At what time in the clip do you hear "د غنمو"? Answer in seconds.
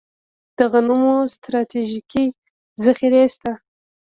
0.57-1.15